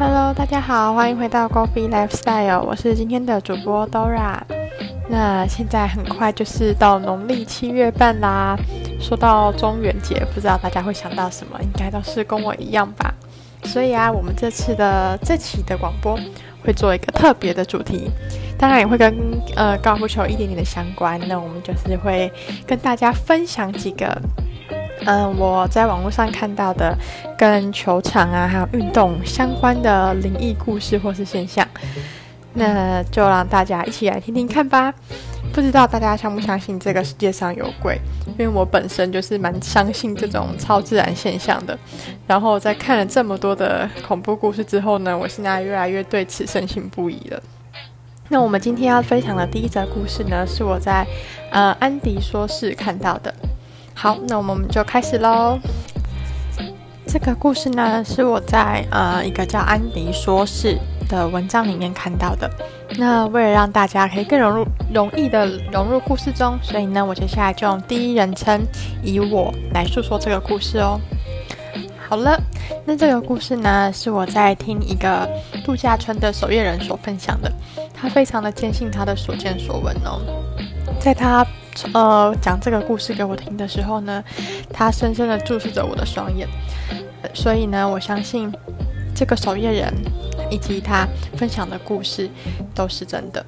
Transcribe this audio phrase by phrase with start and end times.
[0.00, 4.40] Hello，大家好，欢迎回到 Coffee Lifestyle，我是今天的主播 Dora。
[5.08, 8.56] 那现在很快就是到农历七月半啦。
[8.98, 11.56] 说到中元节，不知道大家会想到什么？
[11.62, 13.07] 应该都是跟我一样吧。
[13.68, 16.18] 所以啊，我们这次的这期的广播
[16.64, 18.10] 会做一个特别的主题，
[18.58, 19.14] 当然也会跟
[19.54, 21.20] 呃高尔夫球一点点的相关。
[21.28, 22.32] 那我们就是会
[22.66, 24.20] 跟大家分享几个。
[25.06, 26.96] 嗯，我在网络上看到的
[27.38, 31.66] 跟球场啊，还有运动相关的灵异故事或是现象，
[32.54, 34.92] 那就让大家一起来听听看吧。
[35.58, 37.98] 不知道大家相不相信这个世界上有鬼？
[38.28, 41.76] 因为我本身就是蛮相信这种超自然现象的。
[42.28, 47.42] 然后在看了这么多的恐怖故事之后呢，我现在越来越对此深信不疑了。
[48.28, 51.04] 那我们今天要分享的第一则故事呢，是我在
[51.50, 53.34] 呃安迪说事看到的。
[53.94, 55.58] 好，那我们就开始喽。
[57.04, 60.78] 这个故事呢，是我在呃一个叫安迪说事
[61.08, 62.50] 的文章里面看到的。
[62.98, 68.60] 那为了让大家可以更融入、容易的融入故事中，所以呢，我接下来就用第一人称
[69.02, 71.00] 以我来诉说这个故事哦。
[72.08, 72.40] 好了，
[72.84, 75.28] 那这个故事呢，是我在听一个
[75.64, 77.52] 度假村的守夜人所分享的。
[77.92, 80.20] 他非常的坚信他的所见所闻哦，
[81.00, 81.46] 在他。
[81.94, 84.24] 呃，讲这个故事给我听的时候呢，
[84.72, 86.48] 他深深的注视着我的双眼，
[87.32, 88.52] 所以呢，我相信
[89.18, 89.92] 这个守夜人
[90.48, 91.04] 以及他
[91.36, 92.30] 分享的故事
[92.72, 93.44] 都是真的。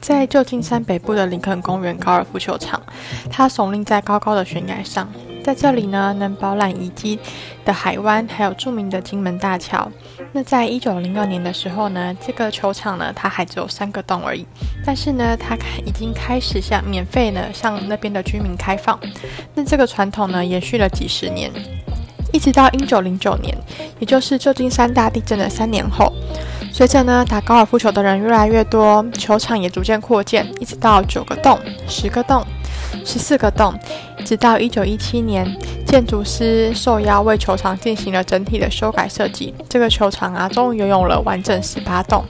[0.00, 2.80] 在旧金山北部的林肯公园高尔夫球场，
[3.28, 5.12] 它耸立在高高的悬崖上。
[5.42, 7.18] 在这里呢，能饱览遗迹
[7.64, 9.90] 的海湾，还有著名的金门大桥。
[10.30, 14.46] 那在一九零二年的时候呢，这个球场呢，它还只有三个洞而已。
[14.86, 18.96] 但是呢，它已经开始向免费呢向那边的居民开放。
[19.54, 21.50] 那这个传统呢，延续了几十年，
[22.32, 23.56] 一直到一九零九年，
[23.98, 26.12] 也就是旧金山大地震的三年后。
[26.72, 31.58] 随着呢打高尔夫球的人越来越多，球场也逐渐扩建，一直到九个洞、
[31.88, 32.44] 十个洞、
[33.04, 33.74] 十四个洞。
[34.24, 35.46] 直到一九一七年，
[35.86, 39.54] 建筑师受邀为球场进行了整体的修改设计。
[39.68, 42.22] 这个球场啊，终于拥有了完整十八洞，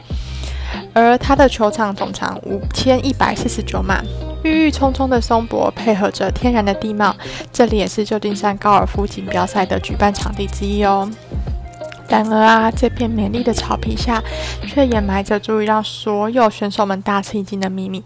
[0.93, 4.01] 而它的球场总长五千一百四十九码，
[4.43, 7.15] 郁郁葱葱的松柏配合着天然的地貌，
[7.53, 11.11] 这里也是旧金山高尔夫锦标赛的举办场地之一哦。
[12.09, 14.23] 然而啊，这片美丽的草皮下，
[14.67, 18.03] 却掩埋着足以让所有选手们大吃一惊的秘密。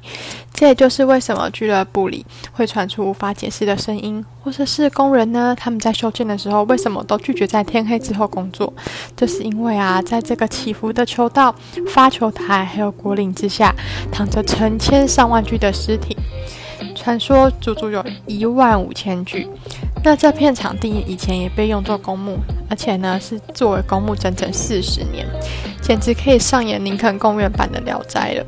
[0.62, 5.52] 这也就是为什么俱乐部里会传出无法解释的声音，或者是工人呢？
[5.58, 8.72] 他们在修建的时候，为什么都拒绝在天黑之后工作？
[9.16, 11.52] 这是因为啊，在这个起伏的球道、
[11.88, 13.74] 发球台还有果岭之下，
[14.12, 16.16] 躺着成千上万具的尸体，
[16.94, 19.48] 传说足足有一万五千具。
[20.04, 22.38] 那这片场地以前也被用作公墓，
[22.70, 25.26] 而且呢是作为公墓整整四十年，
[25.80, 28.46] 简直可以上演林肯公园版的《聊斋》了。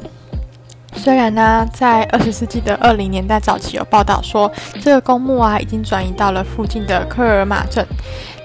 [0.97, 4.51] 虽然呢，在二十世纪的二零年代早期有报道说
[4.81, 7.87] 这个公墓啊已经转移到了附近的科尔马镇，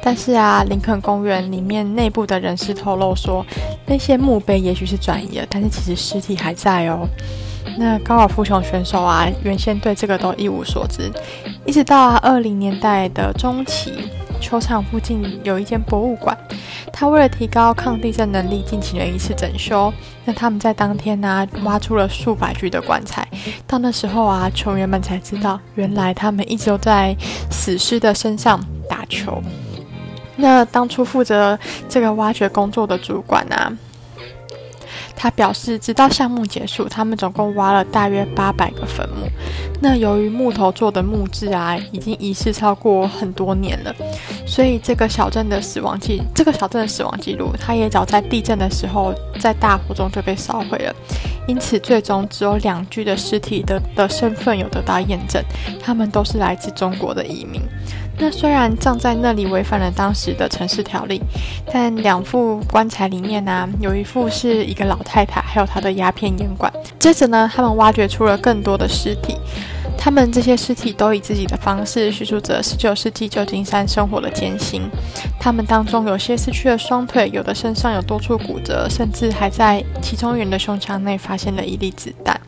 [0.03, 3.45] 但是啊，林肯公园里面内部的人士透露说，
[3.85, 7.07] 那些墓碑也许是转移了，但是其实尸体还在哦。
[7.77, 11.09] 那高尔夫球选手啊，原先对这个都一无所知，
[11.65, 13.93] 一直到二零年代的中期，
[14.49, 16.35] 球场附近有一间博物馆，
[16.91, 19.93] 他为了提高抗地震能力，进行了一次整修。
[20.25, 23.27] 那他们在当天呢，挖出了数百具的棺材。
[23.67, 27.15] 到那时候啊，球员们才知道，原来他们一直都在
[27.51, 29.39] 死尸的身上打球。
[30.35, 33.71] 那当初负责这个挖掘工作的主管啊。
[35.21, 39.27] 他表示，直到项目结束，他们总共挖了大约八百个坟墓。
[39.81, 43.93] 那由于木头做的木质啊，已经遗失超过很多年了，
[44.47, 50.95] 所以这个小镇的死亡记，这个小镇的死亡记录，它也早在地震的时候，在大火中就被烧毁了。
[51.47, 55.43] 因此，最终只有两具的尸体的的身份有得到验证，
[55.81, 57.61] 他们都是来自中国的移民。
[58.21, 61.21] 那虽然葬在那里违反了当时的城市条例，
[61.71, 66.69] 但两副棺材里面呢，有一副是一个老太太，还有她的鸦片烟管。
[66.99, 69.37] 接着呢，他们挖掘出了更多的尸体，
[70.01, 74.89] 他们这些尸体都以自己的方式叙述着19世纪旧金山生活的艰辛。
[75.37, 82.39] 他们当中有些失去了双腿，有的身上有多处骨折，甚至还在其中人的胸腔内发现了一粒子弹。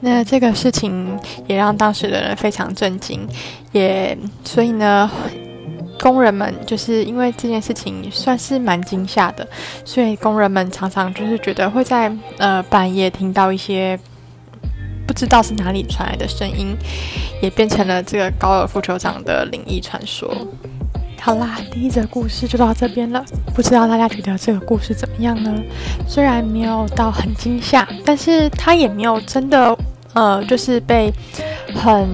[0.00, 3.28] 那这个事情也让当时的人非常震惊，
[3.72, 5.10] 也所以呢，
[6.00, 9.46] 工人们就是因为这件事情算是蛮惊吓的，
[9.84, 13.98] 所以工人们常常就是觉得会在呃半夜听到一些
[15.06, 16.76] 不知道是哪里传来的声音，
[17.40, 20.34] 也变成了这个高尔夫球场的灵异传说。
[21.20, 23.24] 好啦，第一则故事就到这边了。
[23.54, 25.50] 不知道大家觉得这个故事怎么样呢？
[26.06, 29.74] 虽然没有到很惊吓，但是它也没有真的
[30.12, 31.10] 呃，就是被
[31.74, 32.06] 很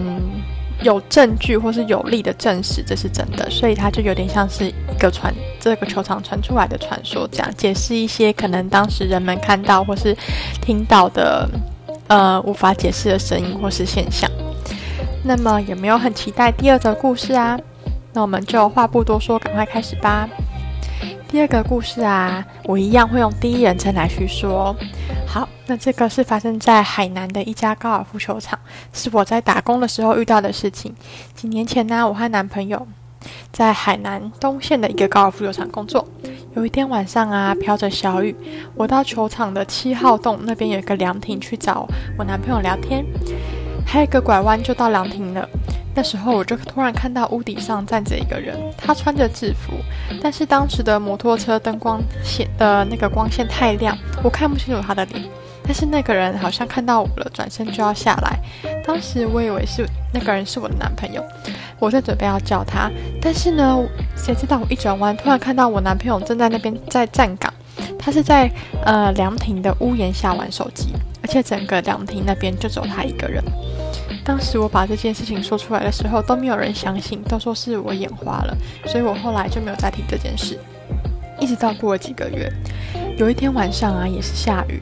[0.82, 10.16] 有证据或是有力的证实这是真的，所以它就有点像是一个传这个球场传出来的传说，这样解释一些可能当时人们看到或是
[10.62, 11.48] 听到的
[12.10, 14.28] 呃无法解释的声音或是现象。
[15.22, 17.56] 那么有没有很期待第二则故事啊？
[18.12, 20.28] 那我们就话不多说，赶快开始吧。
[21.28, 24.74] 第二个故事啊，我一样会用第一人称来叙说。
[25.28, 28.58] 好，那这个是发生在海南的一家高尔夫球场，
[28.92, 30.92] 是我在打工的时候遇到的事情。
[31.36, 32.84] 几年前呢，我和男朋友
[33.52, 36.06] 在海南东县的一个高尔夫球场工作。
[36.56, 38.34] 有一天晚上啊，飘着小雨，
[38.74, 41.86] 我到球场的七号洞那边有一个凉亭去找
[42.18, 43.04] 我男朋友聊天，
[43.86, 45.48] 还有一个拐弯就到凉亭了。
[45.94, 49.74] 那时候我就突然看到屋顶上站着一个人，他穿着制服，
[50.22, 55.24] 但是当时的摩托车灯光线的那个光线太亮，我看不清楚他的脸。
[55.70, 58.36] 但是那个人好像看到我了，转身就要下来。
[58.84, 61.24] 当时我以为是那个人是我的男朋友，
[61.78, 62.90] 我在准备要叫他，
[63.22, 63.78] 但是呢，
[64.16, 67.54] 谁知道我一转弯，突然看到我男朋友正在那边在站岗，
[67.96, 68.50] 他是在
[68.84, 70.88] 呃凉亭的屋檐下玩手机，
[71.22, 73.40] 而且整个凉亭那边就只有他一个人。
[74.24, 78.56] 当时我把这件事情说出来的时候，都没有人相信，都说是我眼花了，
[78.86, 80.58] 所以我后来就没有再提这件事。
[81.38, 82.52] 一直到过了几个月，
[83.16, 84.80] 有一天晚上啊，也是下雨，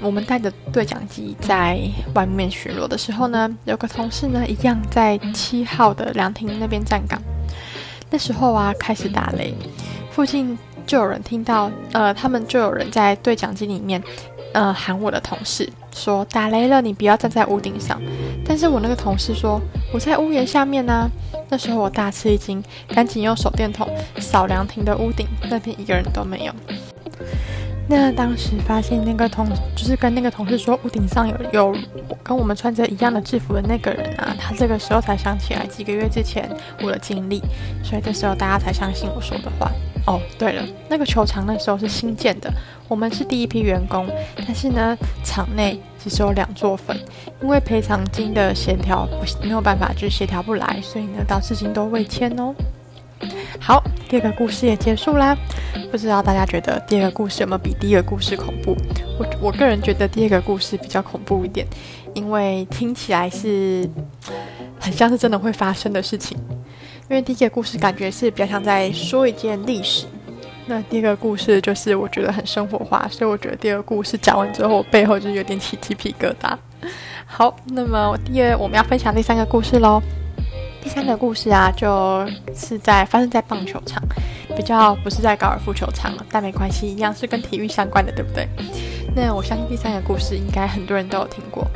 [0.00, 1.80] 我们带着对讲机在
[2.14, 7.20] 外面巡逻的时候呢，有个同事呢，一样在七号的凉亭那边站岗。
[8.10, 9.54] 那时候啊，开始打雷，
[10.10, 10.56] 附近
[10.86, 14.02] 就有人听到，呃，他们就有人在对讲机里面。
[14.52, 18.02] 呃，喊我的同事说打雷了，你不要站在屋顶上。
[18.44, 19.60] 但是我那个同事说
[19.94, 21.08] 我在屋檐下面呢。
[21.48, 23.88] 那时候我大吃一惊，赶紧用手电筒
[24.18, 26.52] 扫凉亭的屋顶，那边一个人都没有。
[27.90, 31.76] 那当时发现那个同，就是跟那个同事说屋顶上有有
[32.22, 36.48] 跟我们穿着一样的制服的那个人啊，他这个时候才想起来几个月之前
[36.80, 37.42] 我的经历，
[37.82, 39.72] 所以这时候大家才相信我说的话。
[40.06, 42.48] 哦，对了，那个球场那时候是新建的，
[42.86, 46.96] 我们是第一批员工，但是呢，场内只是有两座坟，
[47.42, 52.54] 因为赔偿金的协调不没有办法，就是协调不来，所以呢，到至今都未签哦。
[53.60, 55.36] 好，第二个故事也结束啦。
[55.92, 58.74] 不知道大家觉得第二个故事有没有比第一个故事恐怖？
[59.18, 61.66] 我我个人觉得第二个故事比较恐怖一点，
[62.14, 63.88] 因为听起来是
[64.80, 66.38] 很像是真的会发生的事情。
[67.08, 70.06] 因为第一个故事感觉是比较像在说一件历史，
[70.66, 76.56] 那第二个故事就是我觉得很生活化，所以我觉得第二个故事讲完之后，我背后就有点起鸡皮疙瘩。
[77.26, 80.00] 好，那么第二我们要分享第三个故事喽。
[80.82, 84.02] 第三个故事啊，就是在发生在棒球场，
[84.56, 88.48] 比较不是在高尔夫球场了，但没关系，一样是跟体育相关的，对不对？
[89.14, 91.66] 那我相信第三个故事应该很多人都有听过，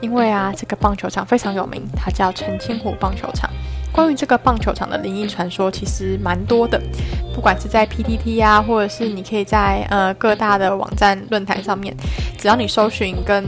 [0.00, 3.50] 因为啊，这个棒球场非常有名，它叫澄清湖棒球场。
[3.92, 6.80] 关于这个棒球场的灵异传说，其实蛮多的。
[7.34, 11.96] 不管是在 PTT 啊，或者是你可以在呃各大的网站论坛上面，
[12.38, 13.44] 只要你搜寻跟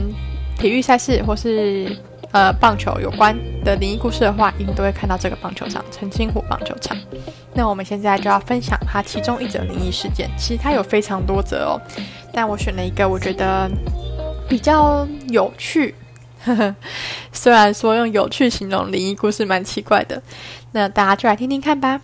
[0.57, 1.95] 体育赛事或是
[2.33, 6.97] 呃棒球有关的灵异故事的话，一定都会看到这个棒球场——澄清湖棒球场。
[7.53, 10.29] 那我们现在就要分享它其中一则灵异事件。
[10.37, 11.81] 其实它有非常多则哦，
[12.33, 13.69] 但我选了一个我觉得
[14.49, 15.95] 比较有趣。
[17.31, 20.21] 虽然说用有趣形容灵异故事蛮奇怪的，
[20.73, 22.01] 那大家就来听听看吧。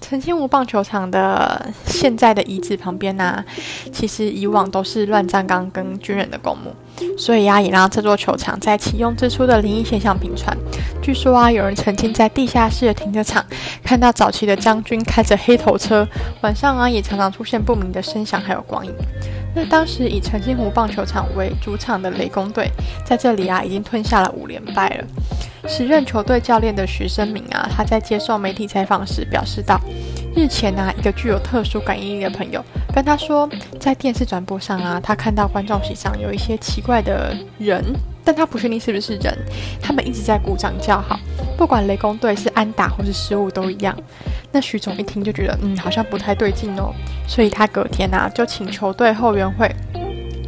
[0.00, 3.42] 澄清湖棒球场的现在的遗址旁边呢，
[3.90, 6.74] 其实以往都是乱葬岗跟军人的公墓，
[7.16, 10.56] 所以啊，也让这座球场在启用之初的灵异现象频传。
[11.02, 13.44] 据说啊，有人曾经在地下室的停车场
[13.82, 16.06] 看到早期的将军开着黑头车，
[16.42, 18.92] 晚上啊，也常常出现不明的声响还有光影。
[19.54, 22.68] 那当时以澄清湖棒球场为主场的雷公队，
[23.04, 25.04] 在这里啊，已经吞下了五连败了。
[25.68, 29.80] 时任球队教练的徐生明啊，他在接受媒体采访时表示道
[30.34, 32.62] ：“日前啊，一个具有特殊感应力的朋友
[32.94, 37.82] 跟他说，在电视转播上啊，他看到观众席上有一些奇怪的人，
[38.22, 39.36] 但他不确定是不是人。
[39.82, 41.18] 他们一直在鼓掌叫好，
[41.58, 43.96] 不管雷公队是安打或是失误都一样。
[44.52, 46.94] 那徐总一听就觉得，嗯，好像不太对劲哦，
[47.26, 49.68] 所以他隔天啊，就请球队后援会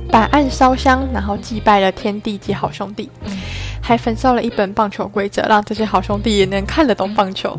[0.08, 3.10] 摆案烧香，然后祭拜了天地及好兄弟。”
[3.82, 7.56] 还焚烧了一本棒球规则，让这些好兄弟也能看得懂棒球。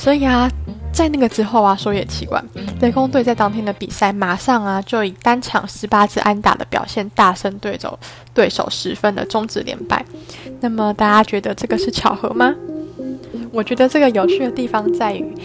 [0.00, 0.50] 所以啊，
[0.90, 2.42] 在那个之后啊，说也奇怪，
[2.80, 7.98] 雷公队在当天的比赛马上啊，就以单场十八支安打的表现大胜对手，
[8.32, 10.02] 对手十分的终止连败。
[10.60, 12.54] 那么大家觉得这个是巧合吗？
[13.52, 15.36] 我觉得这个有趣的地方在于，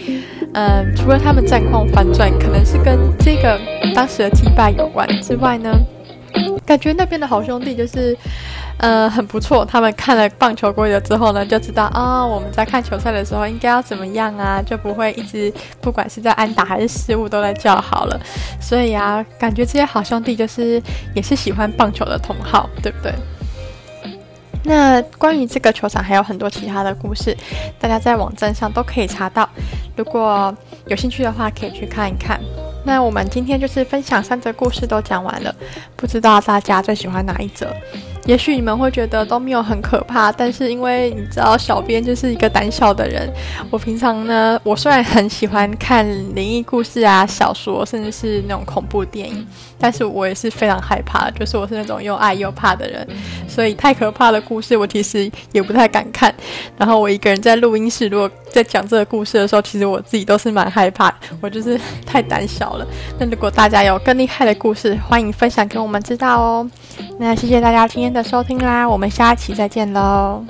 [0.54, 3.60] 嗯，除了他们战况反转，可能是跟这个
[3.94, 5.70] 当时的击败有关之外呢，
[6.64, 8.16] 感觉那边的好兄弟就是，
[8.78, 9.64] 呃，很不错。
[9.64, 18.20] 他们看了棒球规则之后呢，就知道啊，我们在看球赛的时候应该要怎么样啊，就不会一直不管是在安打还是失误都在叫好了。
[18.60, 20.82] 所以啊，感觉这些好兄弟就是
[21.14, 23.14] 也是喜欢棒球的同好，对不对？
[24.68, 27.36] 那关于这个球场还有很多其他的故事，
[27.78, 29.48] 大家在网站上都可以查到。
[29.96, 30.52] 如果
[30.86, 32.40] 有兴趣的话，可以去看一看。
[32.84, 35.54] 那我们今天就是分享三则故事都讲完了，
[35.94, 37.72] 不知道大家最喜欢哪一则？
[38.26, 43.32] 也许你们会觉得都没有很可怕，但是因为你知道，小编就是一个胆小的人。
[43.70, 46.04] 我平常呢，我虽然很喜欢看
[46.34, 49.46] 灵异故事啊、小说，甚至是那种恐怖电影，
[49.78, 53.06] 但是我也是非常害怕，就是我是那种又爱又怕的人。
[53.48, 56.34] 所以太可怕的故事，我其实也不太敢看。
[56.76, 62.86] 然后我一个人在录音室，如果在讲这个故事的时候，其实我自己都是蛮害怕，我就是太胆小了。
[63.20, 66.70] 那如果大家有更厉害的故事，欢迎分享给我们知道哦。
[67.18, 70.44] 那谢谢大家今天的收听啦，我们下期再见喽。